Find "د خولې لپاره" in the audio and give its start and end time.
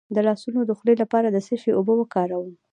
0.65-1.27